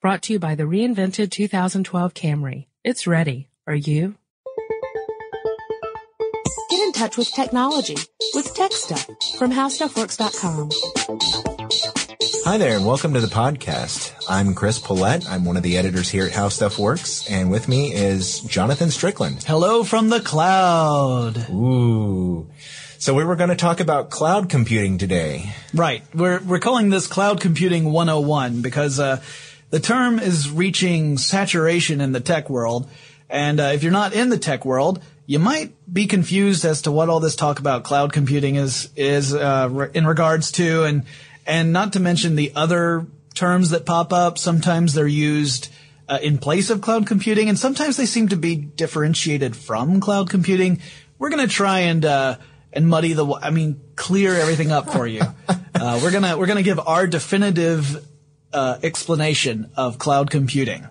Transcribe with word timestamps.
Brought 0.00 0.22
to 0.22 0.32
you 0.32 0.38
by 0.38 0.54
the 0.54 0.62
reinvented 0.62 1.30
2012 1.30 2.14
Camry. 2.14 2.68
It's 2.82 3.06
ready. 3.06 3.50
Are 3.66 3.74
you? 3.74 4.14
Get 6.70 6.80
in 6.80 6.92
touch 6.92 7.18
with 7.18 7.30
technology 7.34 7.98
with 8.32 8.54
Tech 8.54 8.72
Stuff 8.72 9.06
from 9.36 9.52
HowStuffWorks.com. 9.52 10.70
Hi 12.46 12.56
there, 12.56 12.78
and 12.78 12.86
welcome 12.86 13.12
to 13.12 13.20
the 13.20 13.26
podcast. 13.26 14.14
I'm 14.26 14.54
Chris 14.54 14.78
Pollette. 14.78 15.28
I'm 15.28 15.44
one 15.44 15.58
of 15.58 15.62
the 15.62 15.76
editors 15.76 16.08
here 16.08 16.24
at 16.24 16.32
How 16.32 16.48
Stuff 16.48 16.78
Works, 16.78 17.30
and 17.30 17.50
with 17.50 17.68
me 17.68 17.92
is 17.92 18.40
Jonathan 18.40 18.90
Strickland. 18.90 19.42
Hello 19.42 19.84
from 19.84 20.08
the 20.08 20.20
cloud. 20.20 21.46
Ooh. 21.50 22.48
So 22.96 23.12
we 23.12 23.24
were 23.24 23.36
going 23.36 23.50
to 23.50 23.56
talk 23.56 23.80
about 23.80 24.08
cloud 24.08 24.48
computing 24.48 24.96
today. 24.96 25.52
Right. 25.74 26.02
We're 26.14 26.40
we're 26.40 26.58
calling 26.58 26.88
this 26.88 27.06
Cloud 27.06 27.40
Computing 27.40 27.92
101 27.92 28.62
because 28.62 28.98
uh, 28.98 29.22
the 29.70 29.80
term 29.80 30.18
is 30.18 30.50
reaching 30.50 31.16
saturation 31.16 32.00
in 32.00 32.12
the 32.12 32.20
tech 32.20 32.50
world. 32.50 32.88
And 33.28 33.60
uh, 33.60 33.70
if 33.74 33.82
you're 33.82 33.92
not 33.92 34.12
in 34.12 34.28
the 34.28 34.38
tech 34.38 34.64
world, 34.64 35.00
you 35.26 35.38
might 35.38 35.72
be 35.92 36.06
confused 36.06 36.64
as 36.64 36.82
to 36.82 36.92
what 36.92 37.08
all 37.08 37.20
this 37.20 37.36
talk 37.36 37.60
about 37.60 37.84
cloud 37.84 38.12
computing 38.12 38.56
is 38.56 38.90
is 38.96 39.32
uh, 39.32 39.88
in 39.94 40.04
regards 40.06 40.50
to, 40.52 40.82
and 40.82 41.04
and 41.46 41.72
not 41.72 41.92
to 41.92 42.00
mention 42.00 42.34
the 42.34 42.52
other 42.56 43.06
terms 43.34 43.70
that 43.70 43.86
pop 43.86 44.12
up. 44.12 44.38
Sometimes 44.38 44.92
they're 44.92 45.06
used 45.06 45.68
uh, 46.08 46.18
in 46.20 46.38
place 46.38 46.68
of 46.70 46.80
cloud 46.80 47.06
computing, 47.06 47.48
and 47.48 47.56
sometimes 47.56 47.96
they 47.96 48.06
seem 48.06 48.28
to 48.28 48.36
be 48.36 48.56
differentiated 48.56 49.54
from 49.54 50.00
cloud 50.00 50.28
computing. 50.28 50.80
We're 51.20 51.30
gonna 51.30 51.46
try 51.46 51.80
and 51.80 52.04
uh, 52.04 52.38
and 52.72 52.88
muddy 52.88 53.12
the, 53.12 53.26
I 53.40 53.50
mean, 53.50 53.80
clear 53.94 54.34
everything 54.34 54.72
up 54.72 54.90
for 54.90 55.06
you. 55.06 55.22
uh, 55.48 56.00
we're 56.02 56.10
gonna 56.10 56.36
we're 56.36 56.46
gonna 56.46 56.64
give 56.64 56.80
our 56.80 57.06
definitive 57.06 58.04
uh, 58.52 58.78
explanation 58.82 59.70
of 59.76 59.98
cloud 59.98 60.30
computing? 60.30 60.88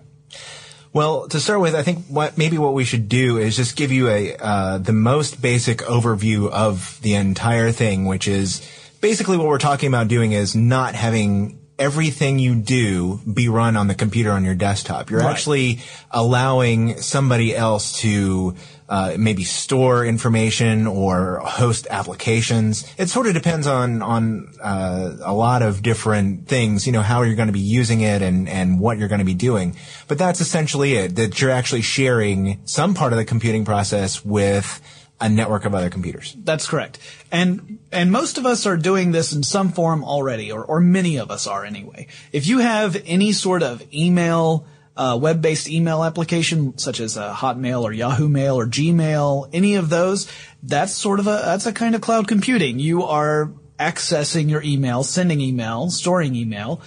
Well, 0.92 1.28
to 1.28 1.38
start 1.38 1.60
with, 1.60 1.76
I 1.76 1.84
think 1.84 2.06
what 2.06 2.36
maybe 2.36 2.58
what 2.58 2.74
we 2.74 2.84
should 2.84 3.08
do 3.08 3.38
is 3.38 3.56
just 3.56 3.76
give 3.76 3.92
you 3.92 4.08
a 4.08 4.34
uh, 4.36 4.78
the 4.78 4.92
most 4.92 5.40
basic 5.40 5.78
overview 5.78 6.50
of 6.50 6.98
the 7.02 7.14
entire 7.14 7.70
thing, 7.70 8.06
which 8.06 8.26
is 8.26 8.60
basically 9.00 9.36
what 9.36 9.46
we're 9.46 9.58
talking 9.58 9.88
about 9.88 10.08
doing 10.08 10.32
is 10.32 10.56
not 10.56 10.96
having 10.96 11.59
everything 11.80 12.38
you 12.38 12.54
do 12.54 13.18
be 13.32 13.48
run 13.48 13.76
on 13.76 13.88
the 13.88 13.94
computer 13.94 14.30
on 14.30 14.44
your 14.44 14.54
desktop. 14.54 15.10
You're 15.10 15.20
right. 15.20 15.30
actually 15.30 15.80
allowing 16.10 16.98
somebody 16.98 17.56
else 17.56 18.00
to 18.00 18.54
uh, 18.90 19.14
maybe 19.18 19.44
store 19.44 20.04
information 20.04 20.86
or 20.86 21.38
host 21.38 21.86
applications. 21.90 22.84
It 22.98 23.08
sort 23.08 23.26
of 23.26 23.34
depends 23.34 23.66
on 23.66 24.02
on 24.02 24.52
uh, 24.62 25.16
a 25.22 25.32
lot 25.32 25.62
of 25.62 25.82
different 25.82 26.48
things. 26.48 26.86
You 26.86 26.92
know 26.92 27.00
how 27.00 27.22
you're 27.22 27.36
going 27.36 27.48
to 27.48 27.52
be 27.52 27.60
using 27.60 28.02
it 28.02 28.20
and 28.20 28.48
and 28.48 28.78
what 28.78 28.98
you're 28.98 29.08
going 29.08 29.20
to 29.20 29.24
be 29.24 29.34
doing. 29.34 29.74
But 30.06 30.18
that's 30.18 30.40
essentially 30.40 30.94
it. 30.94 31.16
That 31.16 31.40
you're 31.40 31.50
actually 31.50 31.82
sharing 31.82 32.60
some 32.66 32.94
part 32.94 33.12
of 33.12 33.16
the 33.16 33.24
computing 33.24 33.64
process 33.64 34.24
with 34.24 34.82
a 35.20 35.28
network 35.28 35.64
of 35.64 35.74
other 35.74 35.90
computers. 35.90 36.34
That's 36.38 36.66
correct. 36.66 36.98
And 37.30 37.78
and 37.92 38.10
most 38.10 38.38
of 38.38 38.46
us 38.46 38.66
are 38.66 38.76
doing 38.76 39.12
this 39.12 39.32
in 39.32 39.42
some 39.42 39.70
form 39.70 40.02
already, 40.02 40.50
or 40.50 40.64
or 40.64 40.80
many 40.80 41.18
of 41.18 41.30
us 41.30 41.46
are 41.46 41.64
anyway. 41.64 42.06
If 42.32 42.46
you 42.46 42.58
have 42.58 43.00
any 43.04 43.32
sort 43.32 43.62
of 43.62 43.82
email, 43.92 44.66
uh, 44.96 45.18
web-based 45.20 45.68
email 45.68 46.02
application 46.04 46.78
such 46.78 47.00
as 47.00 47.16
uh, 47.16 47.34
Hotmail 47.34 47.82
or 47.82 47.92
Yahoo 47.92 48.28
Mail 48.28 48.58
or 48.58 48.66
Gmail, 48.66 49.50
any 49.52 49.74
of 49.74 49.90
those, 49.90 50.30
that's 50.62 50.94
sort 50.94 51.20
of 51.20 51.26
a 51.26 51.42
that's 51.44 51.66
a 51.66 51.72
kind 51.72 51.94
of 51.94 52.00
cloud 52.00 52.26
computing. 52.26 52.78
You 52.78 53.04
are 53.04 53.52
accessing 53.78 54.50
your 54.50 54.62
email, 54.62 55.02
sending 55.02 55.40
email, 55.40 55.90
storing 55.90 56.34
email, 56.34 56.82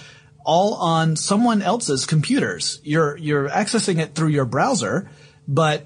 all 0.45 0.75
on 0.75 1.15
someone 1.15 1.61
else's 1.61 2.05
computers. 2.05 2.79
You're 2.83 3.15
you're 3.17 3.49
accessing 3.49 3.99
it 3.99 4.15
through 4.15 4.29
your 4.29 4.45
browser, 4.45 5.09
but 5.47 5.85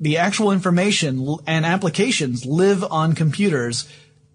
the 0.00 0.18
actual 0.18 0.52
information 0.52 1.36
and 1.46 1.64
applications 1.64 2.44
live 2.44 2.84
on 2.84 3.14
computers 3.14 3.88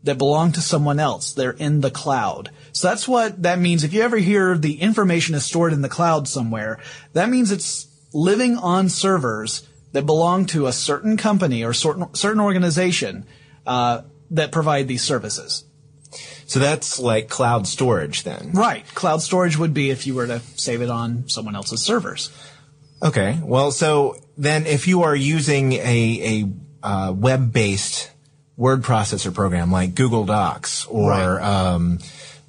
that 0.04 0.18
belong 0.18 0.52
to 0.54 0.62
someone 0.62 1.00
else. 1.00 1.34
They're 1.34 1.52
in 1.52 1.82
the 1.82 1.92
cloud. 1.92 2.50
So 2.72 2.88
that's 2.88 3.08
what 3.08 3.44
that 3.44 3.60
means. 3.60 3.84
If 3.84 3.94
you 3.94 4.02
ever 4.02 4.18
hear 4.18 4.58
the 4.58 4.82
information 4.82 5.36
is 5.36 5.46
stored 5.46 5.74
in 5.74 5.82
the 5.82 5.90
cloud 5.90 6.28
somewhere, 6.28 6.80
that 7.14 7.30
means 7.30 7.52
it's 7.52 7.88
living 8.14 8.58
on 8.58 8.90
servers 8.90 9.68
that 9.92 10.06
belong 10.06 10.46
to 10.48 10.68
a 10.68 10.74
certain 10.74 11.18
company 11.18 11.64
or 11.64 11.74
certain, 11.74 12.14
certain 12.16 12.42
organization 12.42 13.26
uh, 13.68 14.02
that 14.32 14.52
provide 14.52 14.88
these 14.88 15.04
services. 15.04 15.66
So 16.46 16.60
that's 16.60 17.00
like 17.00 17.30
cloud 17.30 17.68
storage 17.68 18.24
then? 18.24 18.52
Right. 18.54 18.86
Cloud 18.94 19.22
storage 19.22 19.58
would 19.58 19.74
be 19.74 19.90
if 19.90 20.06
you 20.08 20.16
were 20.16 20.28
to 20.28 20.40
save 20.56 20.82
it 20.82 20.90
on 20.90 21.30
someone 21.30 21.56
else's 21.56 21.82
servers. 21.82 22.30
Okay. 23.04 23.40
Well, 23.44 23.72
so 23.72 24.18
then 24.38 24.66
if 24.66 24.88
you 24.88 25.04
are 25.04 25.16
using 25.16 25.74
a, 25.74 26.46
a 26.84 26.88
uh, 26.88 27.12
web-based 27.12 28.12
word 28.58 28.84
processor 28.84 29.34
program 29.34 29.72
like 29.72 29.96
Google 29.96 30.26
Docs 30.26 30.86
or 30.86 31.10
Right. 31.10 31.42
um, 31.42 32.00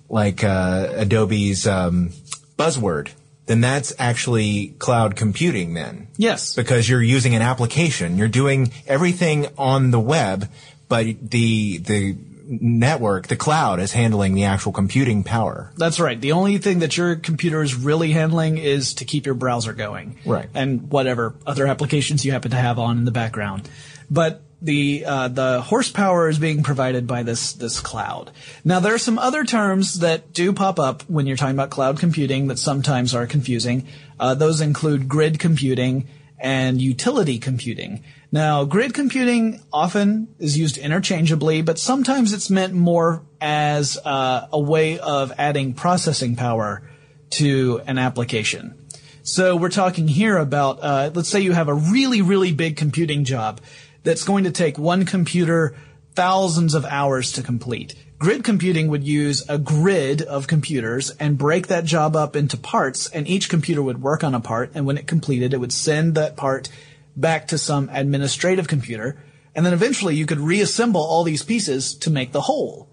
like 0.09 0.45
uh, 0.45 0.89
Adobe's 0.97 1.67
um, 1.67 2.11
Buzzword, 2.59 3.11
then 3.47 3.61
that's 3.61 3.93
actually 3.99 4.69
cloud 4.79 5.17
computing 5.17 5.75
then. 5.75 6.09
Yes. 6.17 6.55
Because 6.55 6.89
you're 6.89 7.03
using 7.03 7.35
an 7.35 7.43
application. 7.43 8.19
You're 8.19 8.29
doing 8.29 8.73
everything 8.87 9.47
on 9.57 9.91
the 9.91 10.01
web, 10.01 10.49
but 10.89 11.07
the 11.31 11.79
the 11.79 12.17
network, 12.47 13.29
the 13.29 13.37
cloud 13.37 13.81
is 13.81 13.93
handling 13.93 14.35
the 14.35 14.45
actual 14.45 14.73
computing 14.73 15.25
power. 15.25 15.73
That's 15.77 16.01
right. 16.01 16.21
The 16.21 16.33
only 16.33 16.59
thing 16.59 16.81
that 16.81 16.97
your 16.97 17.17
computer 17.17 17.63
is 17.63 17.75
really 17.75 18.13
handling 18.13 18.59
is 18.59 18.95
to 18.95 19.05
keep 19.05 19.27
your 19.27 19.35
browser 19.35 19.73
going. 19.73 20.19
Right. 20.25 20.49
And 20.55 20.91
whatever 20.91 21.35
other 21.47 21.67
applications 21.67 22.25
you 22.25 22.33
happen 22.33 22.51
to 22.51 22.57
have 22.57 22.79
on 22.79 22.99
in 22.99 23.05
the 23.05 23.11
background. 23.11 23.69
But 24.11 24.43
the 24.63 25.05
uh, 25.05 25.29
the 25.29 25.61
horsepower 25.61 26.29
is 26.29 26.39
being 26.39 26.63
provided 26.63 27.07
by 27.07 27.25
this 27.25 27.53
this 27.55 27.81
cloud. 27.81 28.31
Now 28.65 28.79
there 28.79 28.95
are 28.95 28.99
some 28.99 29.19
other 29.19 29.45
terms 29.45 30.01
that 30.01 30.33
do 30.33 30.53
pop 30.53 30.79
up 30.79 31.03
when 31.11 31.27
you're 31.27 31.37
talking 31.37 31.57
about 31.57 31.71
cloud 31.71 31.99
computing 31.99 32.47
that 32.47 32.59
sometimes 32.59 33.15
are 33.15 33.27
confusing. 33.27 33.89
Uh, 34.21 34.35
those 34.35 34.61
include 34.61 35.09
grid 35.09 35.41
computing 35.41 36.07
and 36.43 36.83
utility 36.83 37.39
computing. 37.39 38.03
Now, 38.33 38.65
grid 38.65 38.95
computing 38.95 39.63
often 39.73 40.35
is 40.41 40.59
used 40.59 40.77
interchangeably, 40.77 41.63
but 41.63 41.79
sometimes 41.79 42.33
it's 42.33 42.51
meant 42.51 42.75
more 42.75 43.23
as 43.41 43.97
uh, 44.05 44.49
a 44.53 44.59
way 44.59 44.99
of 44.99 45.33
adding 45.39 45.73
processing 45.73 46.35
power 46.35 46.83
to 47.31 47.81
an 47.87 47.97
application. 47.97 48.75
So 49.23 49.55
we're 49.55 49.69
talking 49.69 50.09
here 50.09 50.37
about, 50.37 50.81
uh, 50.83 51.11
let's 51.15 51.29
say 51.29 51.41
you 51.41 51.53
have 51.53 51.69
a 51.69 51.75
really, 51.75 52.23
really 52.23 52.53
big 52.53 52.77
computing 52.77 53.23
job 53.23 53.61
that's 54.03 54.25
going 54.25 54.45
to 54.45 54.51
take 54.51 54.77
one 54.77 55.05
computer 55.05 55.77
thousands 56.15 56.75
of 56.75 56.85
hours 56.85 57.33
to 57.33 57.43
complete. 57.43 57.95
Grid 58.23 58.45
computing 58.45 58.87
would 58.87 59.03
use 59.03 59.43
a 59.49 59.59
grid 59.59 60.23
of 60.23 60.47
computers 60.47 61.11
and 61.19 61.37
break 61.37 61.67
that 61.67 61.85
job 61.85 62.15
up 62.15 62.37
into 62.37 62.57
parts, 62.57 63.09
and 63.09 63.27
each 63.27 63.49
computer 63.49 63.83
would 63.83 64.01
work 64.01 64.23
on 64.23 64.33
a 64.33 64.39
part, 64.39 64.71
and 64.77 64.87
when 64.87 64.97
it 64.97 65.09
completed, 65.09 65.53
it 65.53 65.57
would 65.57 65.73
send 65.73 66.15
that 66.15 66.37
part 66.37 66.69
back 67.17 67.49
to 67.49 67.59
some 67.59 67.91
administrative 67.93 68.69
computer, 68.69 69.21
and 69.57 69.67
then 69.67 69.73
eventually 69.73 70.15
you 70.15 70.25
could 70.25 70.39
reassemble 70.39 71.01
all 71.01 71.25
these 71.25 71.43
pieces 71.43 71.97
to 71.97 72.11
make 72.11 72.31
the 72.31 72.43
whole. 72.43 72.89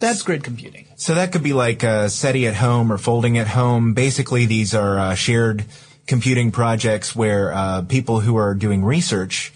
That's 0.00 0.20
grid 0.20 0.44
computing. 0.44 0.86
So 0.96 1.14
that 1.14 1.32
could 1.32 1.42
be 1.42 1.54
like 1.54 1.82
uh, 1.82 2.08
SETI 2.08 2.46
at 2.46 2.56
home 2.56 2.92
or 2.92 2.98
folding 2.98 3.38
at 3.38 3.48
home. 3.48 3.94
Basically, 3.94 4.44
these 4.44 4.74
are 4.74 4.98
uh, 4.98 5.14
shared 5.14 5.64
computing 6.06 6.50
projects 6.52 7.16
where 7.16 7.54
uh, 7.54 7.82
people 7.88 8.20
who 8.20 8.36
are 8.36 8.52
doing 8.54 8.84
research 8.84 9.50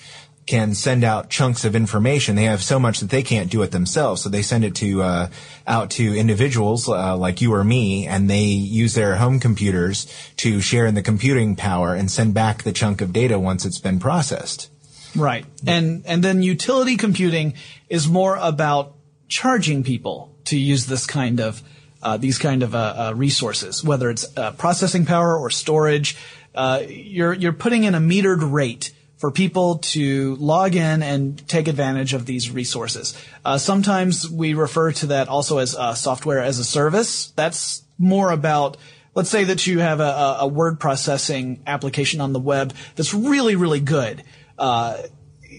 can 0.47 0.75
send 0.75 1.05
out 1.05 1.31
chunks 1.31 1.65
of 1.65 1.77
information. 1.77 2.35
They 2.35 2.45
have 2.45 2.63
so 2.63 2.79
much 2.79 3.01
that 3.01 3.11
they 3.11 3.23
can't 3.23 3.51
do 3.51 3.63
it 3.63 3.71
themselves, 3.71 4.23
so 4.23 4.29
they 4.29 4.43
send 4.43 4.65
it 4.65 4.75
to 4.77 5.03
uh, 5.03 5.29
out 5.67 5.91
to 5.93 6.17
individuals 6.17 6.89
uh, 6.89 7.17
like 7.17 7.41
you 7.41 7.55
or 7.55 7.63
me, 7.63 8.07
and 8.07 8.29
they 8.29 8.43
use 8.43 8.95
their 8.95 9.17
home 9.17 9.39
computers 9.39 10.07
to 10.39 10.61
share 10.61 10.87
in 10.87 10.95
the 10.95 11.03
computing 11.03 11.55
power 11.55 11.95
and 11.95 12.11
send 12.11 12.35
back 12.35 12.63
the 12.65 12.73
chunk 12.73 13.01
of 13.01 13.13
data 13.13 13.39
once 13.39 13.65
it's 13.65 13.79
been 13.79 14.01
processed. 14.01 14.69
Right. 15.15 15.45
And 15.67 16.05
and 16.07 16.25
then 16.25 16.43
utility 16.43 16.97
computing 16.97 17.55
is 17.89 18.09
more 18.09 18.37
about 18.37 18.95
charging 19.29 19.83
people 19.85 20.35
to 20.45 20.59
use 20.59 20.87
this 20.87 21.07
kind 21.07 21.41
of 21.41 21.63
uh, 22.03 22.17
these 22.17 22.39
kind 22.39 22.63
of 22.63 22.75
uh, 22.75 22.79
uh, 22.79 23.13
resources, 23.15 23.85
whether 23.85 24.11
it's 24.11 24.27
uh, 24.37 24.53
processing 24.53 25.07
power 25.07 25.37
or 25.37 25.51
storage. 25.51 26.17
Uh, 26.55 26.83
you're 26.89 27.33
you're 27.33 27.53
putting 27.53 27.85
in 27.85 27.95
a 27.95 28.01
metered 28.01 28.53
rate 28.53 28.93
for 29.23 29.31
people 29.31 29.79
to 29.79 30.35
log 30.41 30.75
in 30.75 31.01
and 31.01 31.47
take 31.47 31.69
advantage 31.69 32.13
of 32.13 32.27
these 32.27 32.51
resources. 32.51 33.17
Uh, 33.45 33.57
sometimes 33.57 34.29
we 34.29 34.53
refer 34.53 34.91
to 34.91 35.07
that 35.07 35.29
also 35.29 35.59
as 35.59 35.77
uh, 35.77 35.95
software 35.95 36.41
as 36.41 36.59
a 36.59 36.65
service. 36.65 37.31
That's 37.37 37.85
more 37.99 38.33
about 38.33 38.79
let's 39.15 39.31
say 39.31 39.45
that 39.45 39.65
you 39.65 39.79
have 39.79 40.01
a, 40.01 40.39
a- 40.41 40.49
word 40.49 40.81
processing 40.81 41.63
application 41.69 42.21
on 42.21 42.33
the 42.33 42.41
web 42.41 42.75
that's 42.97 43.15
really 43.15 43.55
really 43.55 43.79
good. 43.79 44.25
Uh, 44.59 44.97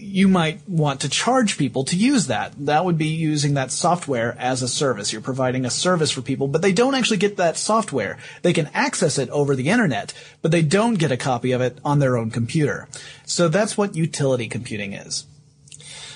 you 0.03 0.27
might 0.27 0.67
want 0.67 1.01
to 1.01 1.09
charge 1.09 1.57
people 1.57 1.83
to 1.85 1.95
use 1.95 2.27
that. 2.27 2.53
That 2.65 2.85
would 2.85 2.97
be 2.97 3.07
using 3.07 3.53
that 3.55 3.71
software 3.71 4.35
as 4.37 4.61
a 4.61 4.67
service. 4.67 5.11
You're 5.11 5.21
providing 5.21 5.65
a 5.65 5.69
service 5.69 6.11
for 6.11 6.21
people, 6.21 6.47
but 6.47 6.61
they 6.61 6.73
don't 6.73 6.95
actually 6.95 7.17
get 7.17 7.37
that 7.37 7.57
software. 7.57 8.17
They 8.41 8.53
can 8.53 8.69
access 8.73 9.17
it 9.17 9.29
over 9.29 9.55
the 9.55 9.69
internet, 9.69 10.13
but 10.41 10.51
they 10.51 10.61
don't 10.61 10.95
get 10.95 11.11
a 11.11 11.17
copy 11.17 11.51
of 11.51 11.61
it 11.61 11.79
on 11.83 11.99
their 11.99 12.17
own 12.17 12.31
computer. 12.31 12.87
So 13.25 13.47
that's 13.47 13.77
what 13.77 13.95
utility 13.95 14.47
computing 14.47 14.93
is. 14.93 15.25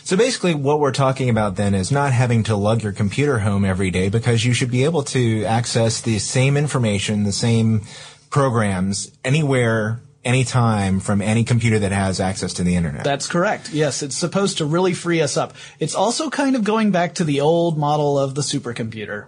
So 0.03 0.15
basically 0.15 0.55
what 0.55 0.79
we're 0.79 0.93
talking 0.93 1.29
about 1.29 1.57
then 1.57 1.73
is 1.73 1.91
not 1.91 2.13
having 2.13 2.43
to 2.43 2.55
lug 2.55 2.81
your 2.81 2.93
computer 2.93 3.39
home 3.39 3.65
every 3.65 3.91
day 3.91 4.07
because 4.07 4.45
you 4.45 4.53
should 4.53 4.71
be 4.71 4.85
able 4.85 5.03
to 5.03 5.43
access 5.43 5.99
the 5.99 6.19
same 6.19 6.55
information, 6.55 7.23
the 7.23 7.33
same 7.33 7.81
programs 8.29 9.11
anywhere, 9.25 10.01
anytime 10.27 10.99
from 10.99 11.21
any 11.21 11.43
computer 11.43 11.79
that 11.79 11.91
has 11.91 12.19
access 12.19 12.53
to 12.53 12.63
the 12.63 12.75
internet. 12.75 13.03
That's 13.03 13.27
correct. 13.27 13.71
Yes, 13.71 14.03
it's 14.03 14.17
supposed 14.17 14.59
to 14.59 14.65
really 14.65 14.93
free 14.93 15.21
us 15.21 15.37
up. 15.37 15.53
It's 15.79 15.95
also 15.95 16.29
kind 16.29 16.55
of 16.55 16.63
going 16.63 16.91
back 16.91 17.15
to 17.15 17.23
the 17.23 17.41
old 17.41 17.77
model 17.77 18.19
of 18.19 18.35
the 18.35 18.41
supercomputer. 18.41 19.25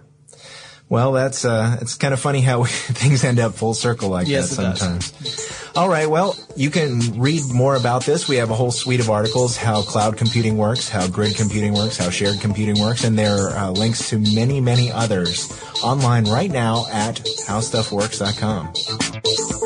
well, 0.88 1.12
that's 1.12 1.44
uh 1.44 1.78
it's 1.80 1.94
kind 1.94 2.12
of 2.12 2.20
funny 2.20 2.40
how 2.40 2.64
things 2.64 3.24
end 3.24 3.38
up 3.38 3.54
full 3.54 3.74
circle 3.74 4.10
like 4.10 4.28
Yes, 4.28 4.56
that 4.56 4.76
sometimes. 4.76 5.56
All 5.76 5.88
right, 5.88 6.10
well, 6.10 6.36
you 6.56 6.68
can 6.68 7.20
read 7.20 7.42
more 7.52 7.76
about 7.76 8.04
this. 8.04 8.28
We 8.28 8.36
have 8.36 8.50
a 8.50 8.54
whole 8.54 8.72
suite 8.72 8.98
of 9.00 9.08
articles 9.08 9.56
how 9.56 9.82
cloud 9.82 10.16
computing 10.16 10.58
works, 10.58 10.88
how 10.88 11.06
grid 11.06 11.36
computing 11.36 11.74
works, 11.74 11.96
how 11.96 12.10
shared 12.10 12.40
computing 12.40 12.80
works, 12.80 13.04
and 13.04 13.16
there 13.16 13.36
are 13.36 13.56
uh, 13.56 13.70
links 13.70 14.10
to 14.10 14.18
many, 14.18 14.60
many 14.60 14.90
others 14.90 15.48
online 15.82 16.24
right 16.24 16.50
now 16.50 16.86
at 16.90 17.16
howstuffworks.com. 17.46 19.59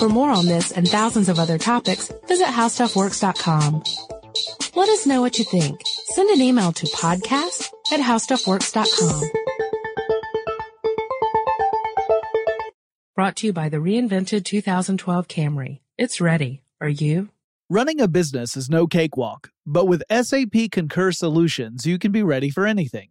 For 0.00 0.08
more 0.08 0.30
on 0.30 0.46
this 0.46 0.72
and 0.72 0.88
thousands 0.88 1.28
of 1.28 1.38
other 1.38 1.58
topics, 1.58 2.10
visit 2.26 2.46
howstuffworks.com. 2.46 3.82
Let 4.74 4.88
us 4.88 5.06
know 5.06 5.20
what 5.20 5.38
you 5.38 5.44
think. 5.44 5.78
Send 6.14 6.30
an 6.30 6.40
email 6.40 6.72
to 6.72 6.86
podcast 6.86 7.68
at 7.92 8.00
howstuffworks.com. 8.00 9.30
Brought 13.14 13.36
to 13.36 13.48
you 13.48 13.52
by 13.52 13.68
the 13.68 13.76
reinvented 13.76 14.46
2012 14.46 15.28
Camry. 15.28 15.80
It's 15.98 16.18
ready. 16.18 16.62
Are 16.80 16.88
you? 16.88 17.28
Running 17.68 18.00
a 18.00 18.08
business 18.08 18.56
is 18.56 18.70
no 18.70 18.86
cakewalk, 18.86 19.50
but 19.66 19.84
with 19.84 20.02
SAP 20.10 20.70
Concur 20.72 21.12
Solutions, 21.12 21.84
you 21.84 21.98
can 21.98 22.10
be 22.10 22.22
ready 22.22 22.48
for 22.48 22.66
anything. 22.66 23.10